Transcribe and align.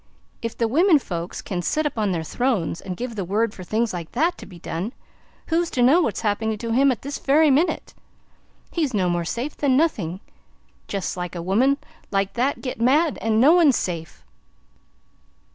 If 0.41 0.57
the 0.57 0.67
women 0.67 0.97
folks 0.97 1.43
can 1.43 1.61
sit 1.61 1.85
up 1.85 1.95
on 1.95 2.11
their 2.11 2.23
thrones 2.23 2.81
an' 2.81 2.95
give 2.95 3.15
the 3.15 3.23
word 3.23 3.53
for 3.53 3.63
things 3.63 3.93
like 3.93 4.13
that 4.13 4.35
to 4.39 4.47
be 4.47 4.57
done, 4.57 4.93
who's 5.49 5.69
to 5.77 5.83
know 5.83 6.01
what's 6.01 6.21
happening 6.21 6.57
to 6.57 6.71
him 6.71 6.91
this 7.01 7.19
very 7.19 7.51
minute? 7.51 7.93
He's 8.71 8.95
no 8.95 9.11
more 9.11 9.25
safe 9.25 9.55
than 9.55 9.77
nothing! 9.77 10.19
Just 10.87 11.15
let 11.17 11.35
a 11.35 11.41
woman 11.43 11.77
like 12.09 12.33
that 12.33 12.63
get 12.63 12.81
mad, 12.81 13.19
an' 13.19 13.39
no 13.39 13.53
one's 13.53 13.77
safe!" 13.77 14.23